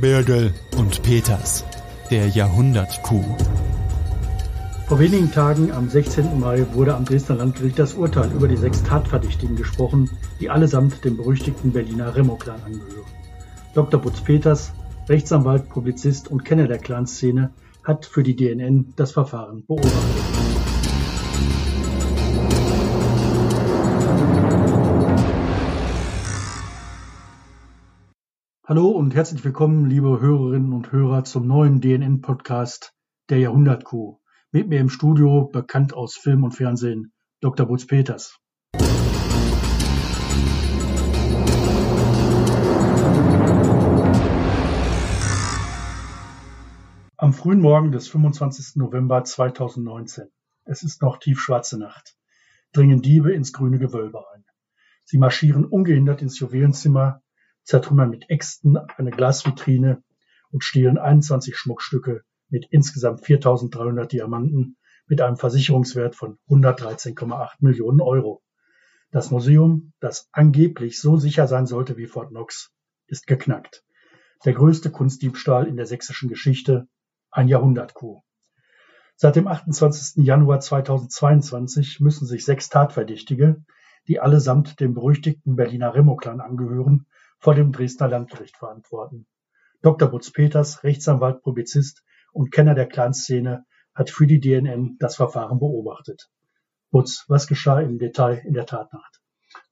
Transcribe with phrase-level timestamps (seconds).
[0.00, 1.64] Birgel und Peters,
[2.08, 3.24] der Jahrhundertkuh.
[4.86, 6.38] Vor wenigen Tagen, am 16.
[6.38, 10.08] Mai, wurde am Dresdner Landgericht das Urteil über die sechs Tatverdächtigen gesprochen,
[10.40, 13.10] die allesamt dem berüchtigten Berliner Remo-Clan angehören.
[13.74, 14.00] Dr.
[14.00, 14.72] Butz Peters,
[15.08, 17.50] Rechtsanwalt, Publizist und Kenner der Clanszene,
[17.82, 20.57] hat für die DNN das Verfahren beobachtet.
[28.68, 32.92] Hallo und herzlich willkommen, liebe Hörerinnen und Hörer, zum neuen DNN-Podcast
[33.30, 34.18] der Jahrhundertkuh.
[34.52, 37.64] Mit mir im Studio, bekannt aus Film und Fernsehen, Dr.
[37.64, 38.38] Butz Peters.
[47.16, 48.76] Am frühen Morgen des 25.
[48.76, 50.28] November 2019,
[50.66, 52.18] es ist noch tiefschwarze Nacht,
[52.74, 54.44] dringen Diebe ins grüne Gewölbe ein.
[55.04, 57.22] Sie marschieren ungehindert ins Juwelenzimmer,
[57.68, 60.02] zertrümmern mit Äxten eine Glasvitrine
[60.50, 68.42] und stehlen 21 Schmuckstücke mit insgesamt 4.300 Diamanten mit einem Versicherungswert von 113,8 Millionen Euro.
[69.10, 72.72] Das Museum, das angeblich so sicher sein sollte wie Fort Knox,
[73.06, 73.84] ist geknackt.
[74.46, 76.88] Der größte Kunstdiebstahl in der sächsischen Geschichte,
[77.30, 78.22] ein Jahrhundertkuh.
[79.14, 80.24] Seit dem 28.
[80.24, 83.62] Januar 2022 müssen sich sechs Tatverdächtige,
[84.06, 87.06] die allesamt dem berüchtigten Berliner Remo-Clan angehören,
[87.38, 89.26] vor dem Dresdner Landgericht verantworten.
[89.82, 90.08] Dr.
[90.08, 96.28] Butz Peters, Rechtsanwalt, Publizist und Kenner der Clanszene, hat für die DNN das Verfahren beobachtet.
[96.90, 99.20] Butz, was geschah im Detail in der Tatnacht?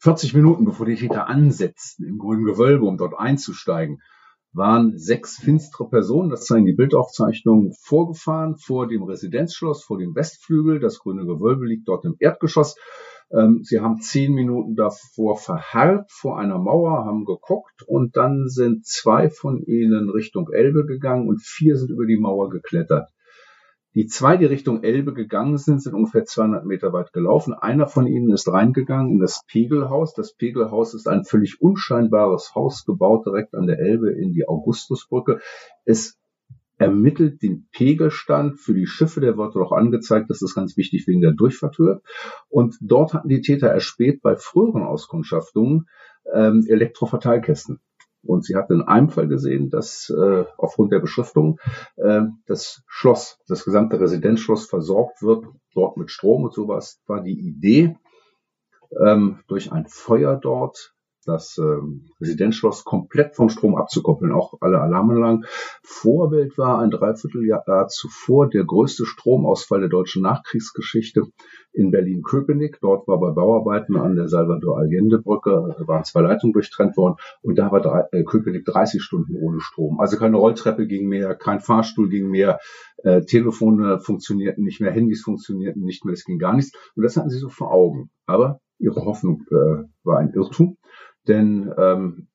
[0.01, 4.01] 40 Minuten bevor die Täter ansetzten im grünen Gewölbe, um dort einzusteigen,
[4.53, 10.81] waren sechs finstere Personen, das zeigen die Bildaufzeichnungen, vorgefahren vor dem Residenzschloss, vor dem Westflügel.
[10.81, 12.77] Das grüne Gewölbe liegt dort im Erdgeschoss.
[13.33, 18.87] Ähm, sie haben zehn Minuten davor verharrt vor einer Mauer, haben geguckt und dann sind
[18.87, 23.11] zwei von ihnen Richtung Elbe gegangen und vier sind über die Mauer geklettert.
[23.97, 27.55] Die zwei, die Richtung Elbe gegangen sind, sind ungefähr 200 Meter weit gelaufen.
[27.55, 30.13] Einer von ihnen ist reingegangen in das Pegelhaus.
[30.13, 35.41] Das Pegelhaus ist ein völlig unscheinbares Haus, gebaut direkt an der Elbe in die Augustusbrücke.
[35.87, 36.19] Es
[36.79, 41.21] ermittelt den Pegelstand für die Schiffe, der wird auch angezeigt, das ist ganz wichtig wegen
[41.21, 42.03] der Durchfahrthöhe.
[42.49, 45.89] Und dort hatten die Täter erspäht bei früheren Auskundschaftungen
[46.33, 47.81] ähm, Elektroverteilkästen.
[48.23, 51.61] Und sie hat in einem Fall gesehen, dass äh, aufgrund der Beschriftung
[51.97, 57.39] äh, das Schloss, das gesamte Residenzschloss versorgt wird, dort mit Strom und sowas, war die
[57.39, 57.97] Idee,
[59.05, 60.96] ähm, durch ein Feuer dort
[61.27, 65.45] das ähm, Residenzschloss komplett vom Strom abzukoppeln, auch alle Alarmanlagen.
[65.83, 71.23] Vorbild war ein Dreivierteljahr zuvor der größte Stromausfall der deutschen Nachkriegsgeschichte
[71.73, 72.79] in Berlin-Köpenick.
[72.81, 77.81] Dort war bei Bauarbeiten an der Salvador-Allende-Brücke, waren zwei Leitungen durchtrennt worden und da war
[77.81, 80.01] drei, äh, Köpenick 30 Stunden ohne Strom.
[80.01, 82.59] Also keine Rolltreppe ging mehr, kein Fahrstuhl ging mehr,
[82.99, 86.73] äh, Telefone funktionierten nicht mehr, Handys funktionierten nicht mehr, es ging gar nichts.
[86.95, 88.11] Und das hatten sie so vor Augen.
[88.27, 90.77] Aber ihre Hoffnung äh, war ein Irrtum.
[91.27, 92.29] Denn ähm,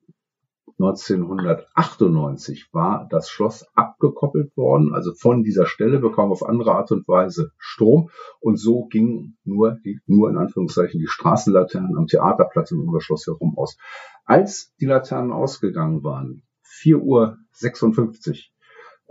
[0.79, 7.07] 1998 war das Schloss abgekoppelt worden, also von dieser Stelle bekam auf andere Art und
[7.07, 8.09] Weise Strom
[8.40, 13.03] und so ging nur die, nur in Anführungszeichen die Straßenlaternen am Theaterplatz und um das
[13.03, 13.78] Schloss herum aus.
[14.25, 17.38] Als die Laternen ausgegangen waren, 4.56 Uhr,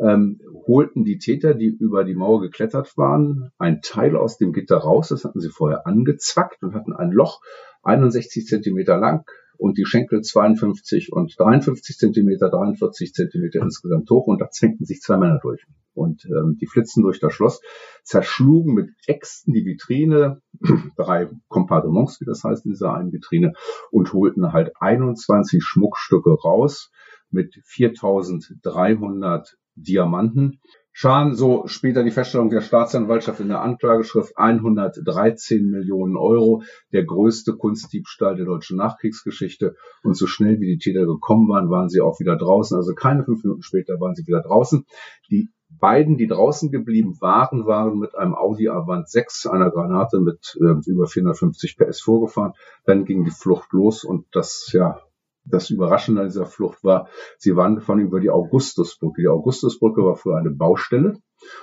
[0.00, 4.78] ähm, holten die Täter, die über die Mauer geklettert waren, ein Teil aus dem Gitter
[4.78, 5.08] raus.
[5.08, 7.42] Das hatten sie vorher angezackt und hatten ein Loch
[7.82, 9.24] 61 Zentimeter lang,
[9.60, 15.00] und die Schenkel 52 und 53 Zentimeter, 43 Zentimeter insgesamt hoch und da zwängten sich
[15.00, 15.66] zwei Männer durch.
[15.92, 17.60] Und ähm, die flitzen durch das Schloss,
[18.02, 20.40] zerschlugen mit Äxten die Vitrine,
[20.96, 23.52] drei Kompartements, wie das heißt in dieser einen Vitrine,
[23.90, 26.90] und holten halt 21 Schmuckstücke raus
[27.30, 30.60] mit 4300 Diamanten.
[30.92, 36.62] Schaden, so später die Feststellung der Staatsanwaltschaft in der Anklageschrift 113 Millionen Euro,
[36.92, 39.76] der größte Kunstdiebstahl der deutschen Nachkriegsgeschichte.
[40.02, 42.76] Und so schnell wie die Täter gekommen waren, waren sie auch wieder draußen.
[42.76, 44.84] Also keine fünf Minuten später waren sie wieder draußen.
[45.30, 50.58] Die beiden, die draußen geblieben waren, waren mit einem Audi Avant 6, einer Granate mit
[50.60, 52.52] äh, über 450 PS vorgefahren.
[52.84, 55.00] Dann ging die Flucht los und das, ja,
[55.44, 57.08] das Überraschende an dieser Flucht war,
[57.38, 59.22] sie waren gefahren über die Augustusbrücke.
[59.22, 61.18] Die Augustusbrücke war früher eine Baustelle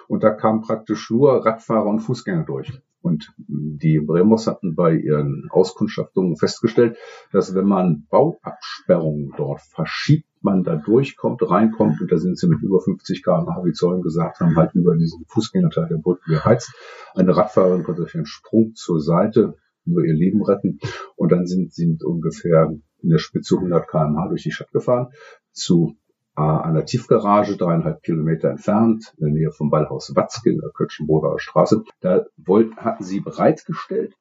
[0.08, 2.82] und da kamen praktisch nur Radfahrer und Fußgänger durch.
[3.02, 6.98] Und die Bremos hatten bei ihren Auskundschaftungen festgestellt,
[7.32, 12.62] dass wenn man Bauabsperrungen dort verschiebt, man da durchkommt, reinkommt und da sind sie mit
[12.62, 16.74] über 50 km/h, wie Zeugen gesagt haben, halt über diesen Fußgängerteil der Brücke geheizt.
[17.16, 20.80] Eine Radfahrerin konnte durch einen Sprung zur Seite nur ihr Leben retten
[21.16, 25.10] und dann sind sie mit ungefähr in der Spitze 100 km/h durch die Stadt gefahren
[25.52, 25.96] zu
[26.36, 31.40] an der Tiefgarage, dreieinhalb Kilometer entfernt, in der Nähe vom Ballhaus Watzke in der Kötschenboder
[31.40, 31.84] Straße.
[32.00, 34.14] Da wollten, hatten sie bereitgestellt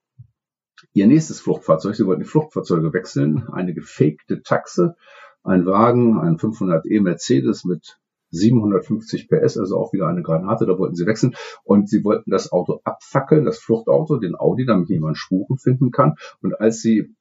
[0.93, 1.95] ihr nächstes Fluchtfahrzeug.
[1.95, 3.49] Sie wollten die Fluchtfahrzeuge wechseln.
[3.53, 4.97] Eine gefakte Taxe,
[5.43, 7.99] ein Wagen, ein 500e Mercedes mit
[8.31, 12.51] 750 PS, also auch wieder eine Granate, da wollten sie wechseln und sie wollten das
[12.51, 16.17] Auto abfackeln, das Fluchtauto, den Audi, damit niemand Spuren finden kann.
[16.43, 17.15] Und als sie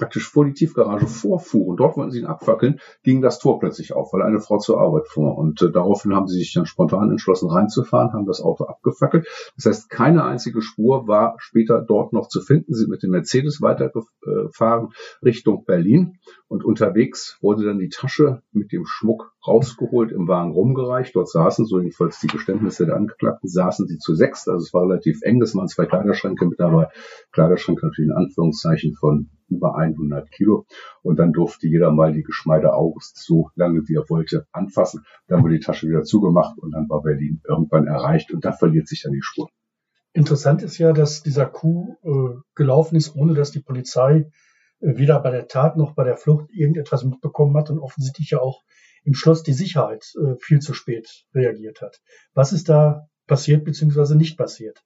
[0.00, 4.14] praktisch vor die Tiefgarage vorfuhren, dort wollten sie ihn abfackeln, ging das Tor plötzlich auf,
[4.14, 5.36] weil eine Frau zur Arbeit fuhr.
[5.36, 9.28] Und äh, daraufhin haben sie sich dann spontan entschlossen reinzufahren, haben das Auto abgefackelt.
[9.56, 12.72] Das heißt, keine einzige Spur war später dort noch zu finden.
[12.72, 14.88] Sie sind mit dem Mercedes weitergefahren
[15.22, 16.14] Richtung Berlin.
[16.48, 21.14] Und unterwegs wurde dann die Tasche mit dem Schmuck rausgeholt, im Wagen rumgereicht.
[21.14, 24.48] Dort saßen, so jedenfalls die Geständnisse der Angeklagten, saßen sie zu sechs.
[24.48, 25.40] Also es war relativ eng.
[25.40, 26.88] Das waren zwei Kleiderschränke mit dabei.
[27.32, 30.66] Kleiderschränke natürlich in Anführungszeichen von über 100 Kilo.
[31.02, 35.04] Und dann durfte jeder mal die Geschmeide August so lange wie er wollte anfassen.
[35.26, 38.88] Dann wurde die Tasche wieder zugemacht und dann war Berlin irgendwann erreicht und da verliert
[38.88, 39.48] sich dann die Spur.
[40.12, 44.30] Interessant ist ja, dass dieser Coup äh, gelaufen ist, ohne dass die Polizei
[44.80, 48.40] äh, weder bei der Tat noch bei der Flucht irgendetwas mitbekommen hat und offensichtlich ja
[48.40, 48.62] auch
[49.04, 52.00] im Schloss die Sicherheit äh, viel zu spät reagiert hat.
[52.34, 54.16] Was ist da passiert bzw.
[54.16, 54.82] nicht passiert?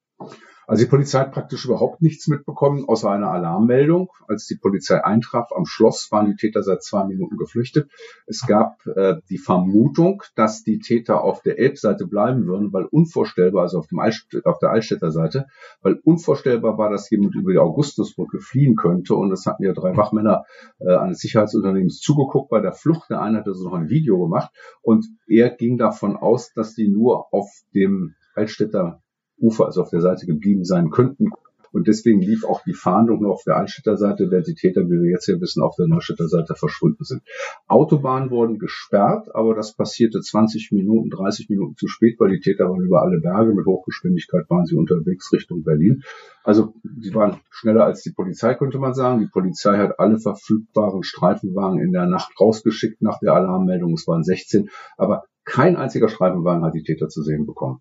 [0.66, 4.10] Also die Polizei hat praktisch überhaupt nichts mitbekommen, außer einer Alarmmeldung.
[4.28, 7.90] Als die Polizei eintraf am Schloss, waren die Täter seit zwei Minuten geflüchtet.
[8.26, 13.62] Es gab äh, die Vermutung, dass die Täter auf der Elbseite bleiben würden, weil unvorstellbar,
[13.62, 15.46] also auf, dem Altstädt, auf der Altstädter Seite,
[15.82, 19.14] weil unvorstellbar war, dass jemand über die Augustusbrücke fliehen könnte.
[19.14, 20.44] Und es hatten ja drei Wachmänner
[20.78, 23.10] äh, eines Sicherheitsunternehmens zugeguckt bei der Flucht.
[23.10, 24.50] Der eine hatte so noch ein Video gemacht
[24.80, 29.03] und er ging davon aus, dass die nur auf dem Altstädter
[29.38, 31.30] Ufer, also auf der Seite geblieben sein könnten.
[31.74, 35.02] Und deswegen lief auch die Fahndung nur auf der Altstädter Seite, während die Täter, wie
[35.02, 37.22] wir jetzt hier wissen, auf der Neustädter Seite verschwunden sind.
[37.66, 42.70] Autobahnen wurden gesperrt, aber das passierte 20 Minuten, 30 Minuten zu spät, weil die Täter
[42.70, 43.52] waren über alle Berge.
[43.54, 46.04] Mit Hochgeschwindigkeit waren sie unterwegs Richtung Berlin.
[46.44, 49.18] Also sie waren schneller als die Polizei, könnte man sagen.
[49.18, 53.94] Die Polizei hat alle verfügbaren Streifenwagen in der Nacht rausgeschickt nach der Alarmmeldung.
[53.94, 57.80] Es waren 16, aber kein einziger Streifenwagen hat die Täter zu sehen bekommen.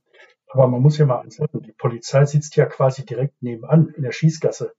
[0.53, 4.03] Aber man muss ja mal eins sagen, die Polizei sitzt ja quasi direkt nebenan in
[4.03, 4.73] der Schießgasse,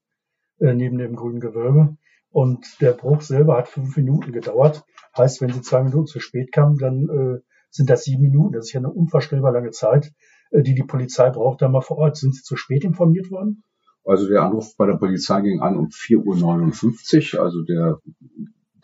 [0.61, 1.97] äh, neben dem grünen Gewölbe.
[2.31, 4.85] Und der Bruch selber hat fünf Minuten gedauert.
[5.19, 7.41] Heißt, wenn sie zwei Minuten zu spät kamen, dann äh,
[7.71, 8.53] sind das sieben Minuten.
[8.53, 10.13] Das ist ja eine unvorstellbar lange Zeit,
[10.53, 12.17] äh, die die Polizei braucht, da mal vor Ort.
[12.19, 13.65] Sind sie zu spät informiert worden?
[14.05, 17.43] Also der Anruf bei der Polizei ging an um 4.59 Uhr.
[17.43, 17.99] Also der,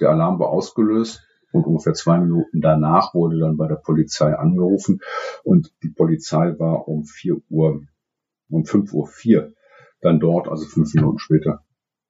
[0.00, 1.24] der Alarm war ausgelöst.
[1.52, 5.00] Und ungefähr zwei Minuten danach wurde dann bei der Polizei angerufen
[5.42, 7.82] und die Polizei war um vier Uhr,
[8.48, 9.52] um fünf Uhr vier
[10.00, 11.64] dann dort, also fünf Minuten später.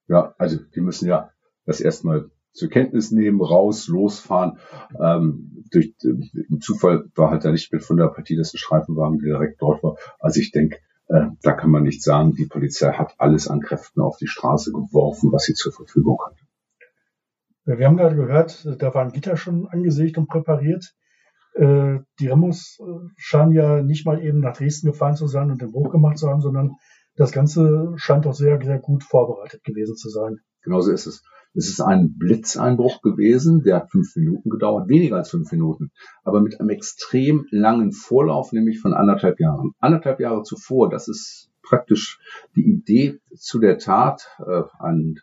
[0.07, 1.31] Ja, also die müssen ja
[1.65, 4.57] das erstmal zur Kenntnis nehmen, raus, losfahren.
[4.99, 9.19] Ähm, durch im Zufall war halt da nicht mit von der Partie, dass ein Streifenwagen
[9.19, 9.97] direkt dort war.
[10.19, 10.77] Also ich denke,
[11.07, 14.71] äh, da kann man nicht sagen, die Polizei hat alles an Kräften auf die Straße
[14.71, 16.40] geworfen, was sie zur Verfügung hatte.
[17.65, 20.95] Wir haben gerade gehört, da war ein Gitter schon angesägt und präpariert.
[21.53, 25.61] Äh, die Remos äh, scheinen ja nicht mal eben nach Dresden gefahren zu sein und
[25.61, 26.77] den Bruch gemacht zu haben, sondern
[27.15, 30.39] das Ganze scheint doch sehr, sehr gut vorbereitet gewesen zu sein.
[30.63, 31.23] Genauso ist es.
[31.53, 35.91] Es ist ein Blitzeinbruch gewesen, der hat fünf Minuten gedauert, weniger als fünf Minuten,
[36.23, 39.71] aber mit einem extrem langen Vorlauf, nämlich von anderthalb Jahren.
[39.79, 42.19] Anderthalb Jahre zuvor, das ist praktisch
[42.55, 45.15] die Idee zu der Tat, äh, ein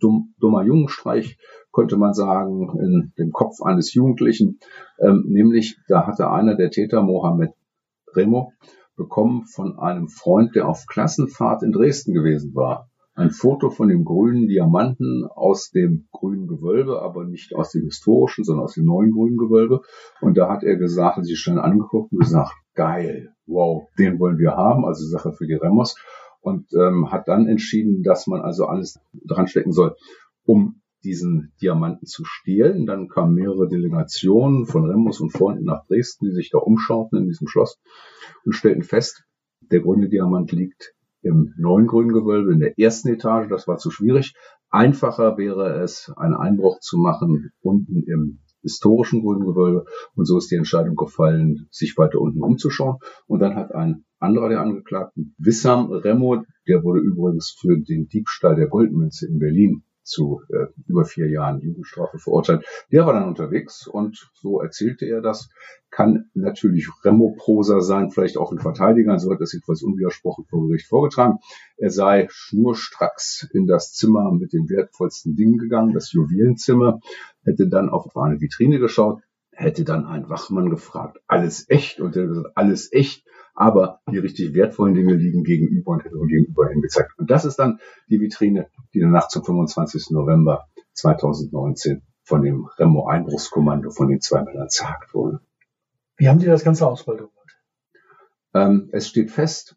[0.00, 1.38] dumm, dummer Jungenstreich
[1.78, 4.58] könnte man sagen, in dem Kopf eines Jugendlichen.
[4.98, 7.52] Ähm, nämlich, da hatte einer der Täter, Mohammed
[8.16, 8.52] Remo,
[8.96, 12.90] bekommen von einem Freund, der auf Klassenfahrt in Dresden gewesen war.
[13.14, 18.42] Ein Foto von dem grünen Diamanten aus dem grünen Gewölbe, aber nicht aus dem historischen,
[18.42, 19.82] sondern aus dem neuen grünen Gewölbe.
[20.20, 24.38] Und da hat er gesagt, hat sich schnell angeguckt und gesagt, geil, wow, den wollen
[24.38, 25.94] wir haben, also Sache für die Remos.
[26.40, 29.94] Und ähm, hat dann entschieden, dass man also alles dran stecken soll,
[30.44, 32.86] um diesen Diamanten zu stehlen.
[32.86, 37.26] Dann kamen mehrere Delegationen von Remus und Freunden nach Dresden, die sich da umschauten in
[37.26, 37.78] diesem Schloss
[38.44, 39.24] und stellten fest,
[39.70, 43.48] der grüne Diamant liegt im neuen grünen Gewölbe in der ersten Etage.
[43.48, 44.34] Das war zu schwierig.
[44.70, 49.84] Einfacher wäre es, einen Einbruch zu machen unten im historischen grünen Gewölbe.
[50.14, 52.98] Und so ist die Entscheidung gefallen, sich weiter unten umzuschauen.
[53.26, 58.56] Und dann hat ein anderer der Angeklagten, Wissam Remo, der wurde übrigens für den Diebstahl
[58.56, 62.64] der Goldmünze in Berlin zu äh, über vier Jahren Jugendstrafe verurteilt.
[62.90, 65.50] Der war dann unterwegs und so erzählte er das.
[65.90, 70.86] Kann natürlich Remo-Prosa sein, vielleicht auch ein Verteidiger, so hat das jedenfalls unwidersprochen vor Gericht
[70.86, 71.38] vorgetragen.
[71.76, 77.00] Er sei schnurstracks in das Zimmer mit den wertvollsten Dingen gegangen, das Juwelenzimmer,
[77.44, 82.00] hätte dann auf eine Vitrine geschaut, hätte dann ein Wachmann gefragt, alles echt?
[82.00, 83.24] Und er gesagt, alles echt,
[83.58, 87.18] aber die richtig wertvollen Dinge liegen gegenüber und hätte gegenüber hingezeigt.
[87.18, 90.10] Und das ist dann die Vitrine, die danach zum 25.
[90.10, 95.40] November 2019 von dem Remo-Einbruchskommando von den zwei Männern zerhackt wurde.
[96.16, 97.32] Wie haben die das Ganze ausbaldowert?
[98.54, 99.76] Ähm, es steht fest,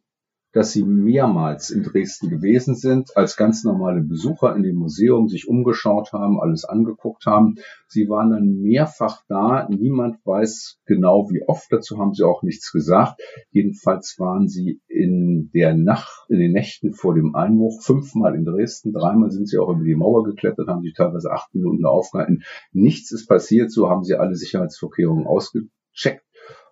[0.53, 5.47] dass sie mehrmals in Dresden gewesen sind, als ganz normale Besucher in dem Museum sich
[5.47, 7.55] umgeschaut haben, alles angeguckt haben.
[7.87, 9.67] Sie waren dann mehrfach da.
[9.69, 11.71] Niemand weiß genau, wie oft.
[11.71, 13.21] Dazu haben sie auch nichts gesagt.
[13.51, 18.93] Jedenfalls waren sie in der Nacht, in den Nächten vor dem Einbruch fünfmal in Dresden.
[18.93, 22.43] Dreimal sind sie auch über die Mauer geklettert, haben sich teilweise acht Minuten aufgehalten.
[22.73, 23.71] Nichts ist passiert.
[23.71, 26.25] So haben sie alle Sicherheitsvorkehrungen ausgecheckt.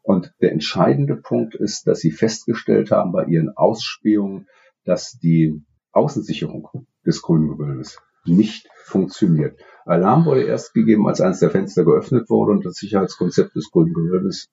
[0.09, 4.47] Und der entscheidende Punkt ist, dass sie festgestellt haben bei ihren Ausspähungen,
[4.83, 9.61] dass die Außensicherung des grünen Gewölbes nicht funktioniert.
[9.85, 13.93] Alarm wurde erst gegeben, als eines der Fenster geöffnet wurde und das Sicherheitskonzept des grünen
[13.93, 14.49] Gewölbes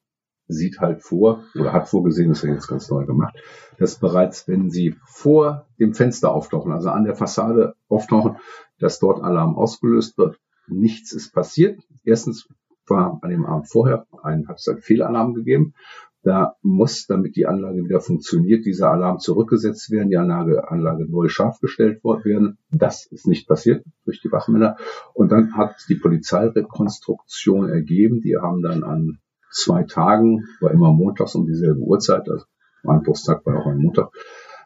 [0.47, 3.35] sieht halt vor oder hat vorgesehen, das ist ja jetzt ganz neu gemacht,
[3.79, 8.37] dass bereits, wenn sie vor dem Fenster auftauchen, also an der Fassade auftauchen,
[8.79, 10.39] dass dort Alarm ausgelöst wird.
[10.69, 11.81] Nichts ist passiert.
[12.05, 12.47] Erstens
[12.89, 15.75] war an dem Abend vorher ein, hat es einen Fehlalarm gegeben.
[16.23, 21.29] Da muss, damit die Anlage wieder funktioniert, dieser Alarm zurückgesetzt werden, die Anlage, Anlage neu
[21.29, 22.59] scharf gestellt werden.
[22.73, 24.77] Das ist nicht passiert durch die Wachmänner.
[25.15, 29.19] Und dann hat die Polizeirekonstruktion ergeben, die haben dann an
[29.53, 32.45] zwei Tagen, war immer montags um dieselbe Uhrzeit, also
[32.85, 34.11] Einbruchstag war auch ein Montag,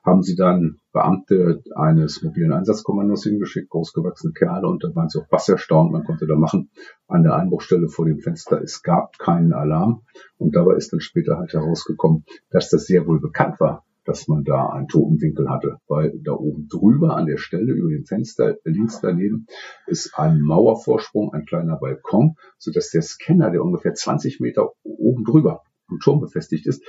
[0.04, 5.26] haben sie dann Beamte eines mobilen Einsatzkommandos hingeschickt, großgewachsene Kerle, und da waren sie auch
[5.30, 6.71] was erstaunt, man konnte da machen,
[7.07, 10.02] an der Einbruchstelle vor dem Fenster, es gab keinen Alarm,
[10.38, 14.45] und dabei ist dann später halt herausgekommen, dass das sehr wohl bekannt war, dass man
[14.45, 19.00] da einen Totenwinkel hatte, weil da oben drüber an der Stelle über dem Fenster links
[19.00, 19.47] daneben
[19.87, 25.25] ist ein Mauervorsprung, ein kleiner Balkon, so dass der Scanner, der ungefähr 20 Meter oben
[25.25, 26.83] drüber am Turm befestigt ist,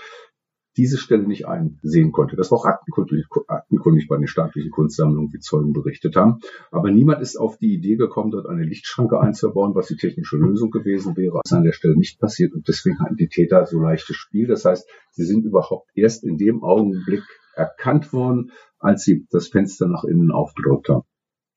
[0.78, 2.36] diese Stelle nicht einsehen konnte.
[2.36, 6.40] Das war auch aktenkundig, aktenkundig bei den staatlichen Kunstsammlungen, wie Zeugen berichtet haben.
[6.72, 10.72] Aber niemand ist auf die Idee gekommen, dort eine Lichtschranke einzubauen, was die technische Lösung
[10.72, 11.40] gewesen wäre.
[11.44, 14.48] Das ist an der Stelle nicht passiert und deswegen hatten die Täter so leichtes Spiel.
[14.48, 17.24] Das heißt, sie sind überhaupt erst in dem Augenblick
[17.56, 21.04] erkannt worden, als sie das Fenster nach innen aufgedrückt haben.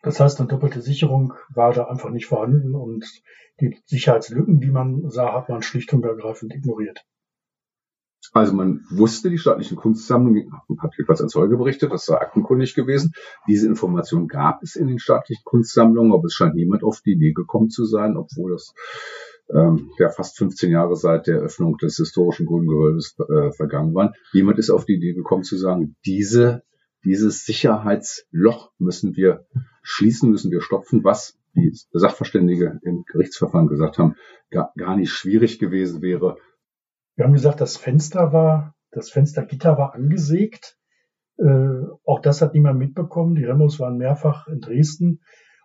[0.02, 3.06] Das heißt, eine doppelte Sicherung war da einfach nicht vorhanden und
[3.60, 7.06] die Sicherheitslücken, die man sah, hat man schlicht und ergreifend ignoriert.
[8.32, 13.12] Also man wusste, die staatlichen Kunstsammlungen, hat jedenfalls ein Zeuge berichtet, das sei aktenkundig gewesen.
[13.46, 17.32] Diese Information gab es in den staatlichen Kunstsammlungen, aber es scheint niemand auf die Idee
[17.32, 18.74] gekommen zu sein, obwohl das
[19.52, 24.14] ähm, ja fast 15 Jahre seit der Eröffnung des historischen Grünen Gewölbes äh, vergangen waren.
[24.32, 26.62] Niemand ist auf die Idee gekommen zu sagen, diese,
[27.04, 29.46] dieses Sicherheitsloch müssen wir
[29.82, 34.16] schließen, müssen wir stopfen, was die Sachverständige im Gerichtsverfahren gesagt haben,
[34.50, 36.36] gar, gar nicht schwierig gewesen wäre,
[37.16, 40.78] wir haben gesagt, das Fenster war, das Fenstergitter war angesägt.
[41.38, 43.34] Äh, auch das hat niemand mitbekommen.
[43.34, 45.20] Die Remos waren mehrfach in Dresden.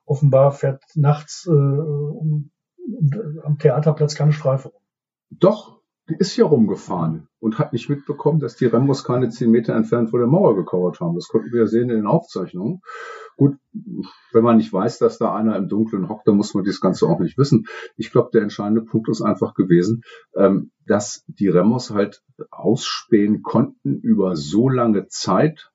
[0.06, 3.12] Offenbar fährt nachts äh, um, um,
[3.44, 4.82] am Theaterplatz keine Streife rum.
[5.30, 5.79] Doch,
[6.10, 10.10] die ist hier rumgefahren und hat nicht mitbekommen, dass die Remos keine zehn Meter entfernt
[10.10, 11.16] vor der Mauer gekauert haben.
[11.16, 12.82] Das konnten wir ja sehen in den Aufzeichnungen.
[13.38, 13.56] Gut,
[14.34, 17.06] wenn man nicht weiß, dass da einer im Dunkeln hockt, dann muss man das Ganze
[17.08, 17.68] auch nicht wissen.
[17.96, 20.02] Ich glaube, der entscheidende Punkt ist einfach gewesen,
[20.36, 25.72] ähm, dass die Remos halt ausspähen konnten über so lange Zeit,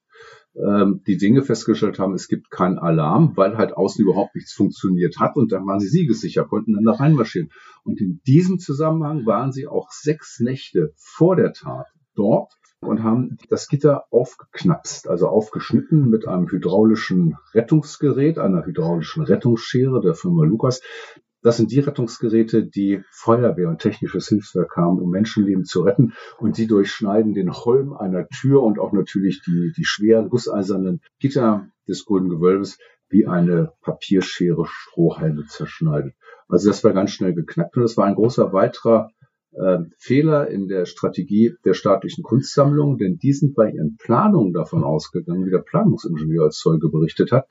[0.57, 5.19] ähm, die Dinge festgestellt haben, es gibt keinen Alarm, weil halt außen überhaupt nichts funktioniert
[5.19, 7.51] hat und dann waren sie siegessicher, konnten dann da reinmarschieren.
[7.83, 13.39] Und in diesem Zusammenhang waren sie auch sechs Nächte vor der Tat dort und haben
[13.49, 20.83] das Gitter aufgeknapst, also aufgeschnitten mit einem hydraulischen Rettungsgerät, einer hydraulischen Rettungsschere der Firma Lukas.
[21.45, 26.15] Das sind die Rettungsgeräte, die Feuerwehr und technisches Hilfswerk haben, um Menschenleben zu retten.
[26.39, 31.69] Und die durchschneiden den Holm einer Tür und auch natürlich die, die schweren gusseisernen Gitter
[31.87, 32.79] des grünen Gewölbes
[33.11, 36.15] wie eine Papierschere Strohhalme zerschneidet.
[36.49, 39.11] Also das war ganz schnell geknackt und das war ein großer weiterer
[39.53, 44.83] äh, Fehler in der Strategie der staatlichen Kunstsammlung, denn die sind bei ihren Planungen davon
[44.83, 47.47] ausgegangen, wie der Planungsingenieur als Zeuge berichtet hat,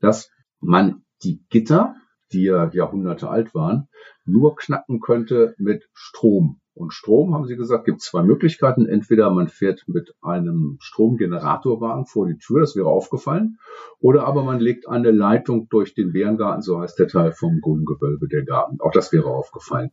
[0.00, 1.94] dass man die Gitter
[2.34, 3.88] die ja Jahrhunderte alt waren,
[4.24, 6.60] nur knacken könnte mit Strom.
[6.74, 8.86] Und Strom, haben sie gesagt, gibt zwei Möglichkeiten.
[8.86, 13.58] Entweder man fährt mit einem Stromgeneratorwagen vor die Tür, das wäre aufgefallen,
[14.00, 17.84] oder aber man legt eine Leitung durch den Bärengarten, so heißt der Teil vom Grünen
[17.84, 18.80] Gewölbe der Garten.
[18.80, 19.92] Auch das wäre aufgefallen.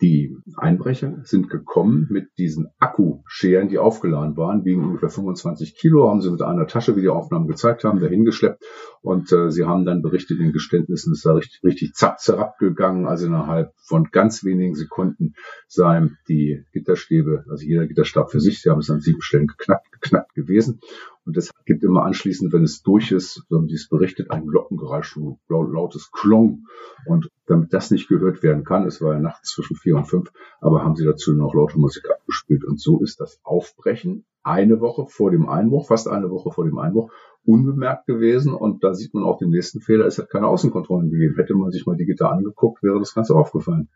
[0.00, 6.20] Die Einbrecher sind gekommen mit diesen Akkuscheren, die aufgeladen waren, wiegen ungefähr 25 Kilo, haben
[6.20, 8.64] sie mit einer Tasche, wie die Aufnahmen gezeigt haben, dahingeschleppt
[9.02, 13.06] und äh, sie haben dann berichtet in Geständnissen, es sei richtig, richtig zapp zerab gegangen,
[13.06, 15.34] also innerhalb von ganz wenigen Sekunden
[15.68, 19.92] seien die Gitterstäbe, also jeder Gitterstab für sich, sie haben es an sieben Stellen geknackt,
[19.92, 20.80] geknackt gewesen
[21.26, 25.16] und es gibt immer anschließend, wenn es durch ist, so haben es berichtet, ein Glockengeräusch,
[25.16, 26.66] ein lautes Klong.
[27.06, 30.30] Und damit das nicht gehört werden kann, es war ja nachts zwischen vier und fünf,
[30.60, 32.64] aber haben sie dazu noch laute Musik abgespielt.
[32.64, 36.78] Und so ist das Aufbrechen eine Woche vor dem Einbruch, fast eine Woche vor dem
[36.78, 37.10] Einbruch,
[37.44, 38.52] unbemerkt gewesen.
[38.52, 41.36] Und da sieht man auch den nächsten Fehler, es hat keine Außenkontrollen gegeben.
[41.36, 43.88] Hätte man sich mal digital angeguckt, wäre das Ganze aufgefallen.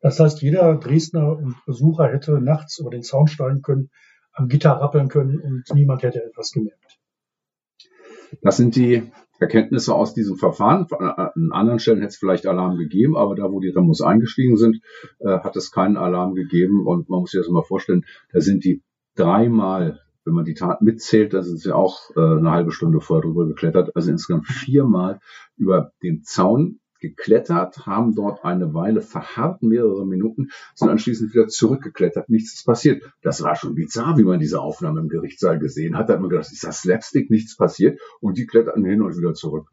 [0.00, 3.90] Das heißt, jeder Dresdner Besucher hätte nachts über den Zaun steigen können,
[4.36, 6.98] am Gitter rappeln können und niemand hätte etwas gemerkt.
[8.42, 10.86] Das sind die Erkenntnisse aus diesem Verfahren.
[10.90, 14.80] An anderen Stellen hätte es vielleicht Alarm gegeben, aber da, wo die Remos eingestiegen sind,
[15.20, 16.86] äh, hat es keinen Alarm gegeben.
[16.86, 18.82] Und man muss sich das mal vorstellen, da sind die
[19.14, 23.22] dreimal, wenn man die Tat mitzählt, da sind sie auch äh, eine halbe Stunde vorher
[23.22, 25.20] drüber geklettert, also insgesamt viermal
[25.56, 32.28] über den Zaun geklettert, haben dort eine Weile verharrt, mehrere Minuten, sind anschließend wieder zurückgeklettert.
[32.28, 33.02] Nichts ist passiert.
[33.22, 36.08] Das war schon bizarr, wie man diese Aufnahme im Gerichtssaal gesehen hat.
[36.08, 38.00] Da hat man gedacht, ist das Slapstick, nichts passiert.
[38.20, 39.68] Und die kletterten hin und wieder zurück.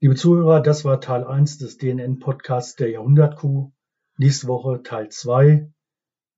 [0.00, 3.72] Liebe Zuhörer, das war Teil 1 des DNN-Podcasts der Jahrhundertkuh.
[4.16, 5.70] Nächste Woche Teil 2.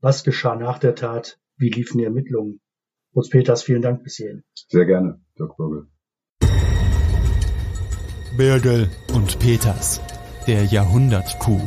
[0.01, 1.39] Was geschah nach der Tat?
[1.57, 2.61] Wie liefen die Ermittlungen?
[3.15, 4.43] Lutz Peters, vielen Dank bis hierhin.
[4.69, 5.87] Sehr gerne, Dirk Bürgel.
[8.37, 10.01] Birgel und Peters,
[10.47, 11.61] der Jahrhundertkuh.